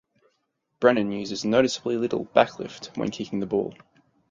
[0.79, 3.75] Brennan uses noticeably little back lift when kicking the ball.